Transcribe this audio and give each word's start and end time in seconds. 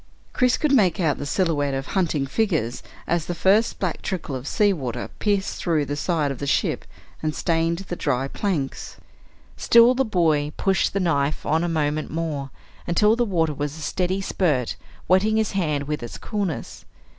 Chris 0.33 0.57
could 0.57 0.71
make 0.71 0.99
out 0.99 1.19
the 1.19 1.27
silhouette 1.27 1.75
of 1.75 1.85
hunting 1.93 2.25
figures 2.25 2.81
as 3.05 3.27
the 3.27 3.35
first 3.35 3.77
black 3.77 4.01
trickle 4.01 4.33
of 4.35 4.47
sea 4.47 4.73
water 4.73 5.11
pierced 5.19 5.57
through 5.59 5.85
the 5.85 5.95
side 5.95 6.31
of 6.31 6.39
the 6.39 6.47
ship 6.47 6.85
and 7.21 7.35
stained 7.35 7.77
the 7.87 7.95
dry 7.95 8.27
planks. 8.27 8.97
Still 9.57 9.93
the 9.93 10.03
boy 10.03 10.53
pushed 10.57 10.93
the 10.93 10.99
knife 10.99 11.45
on 11.45 11.63
a 11.63 11.69
moment 11.69 12.09
more 12.09 12.49
until 12.87 13.15
the 13.15 13.23
water 13.25 13.53
was 13.53 13.77
a 13.77 13.81
steady 13.81 14.21
spurt, 14.21 14.75
wetting 15.07 15.37
his 15.37 15.51
hand 15.51 15.83
with 15.87 16.01
its 16.01 16.17
coolness. 16.17 16.83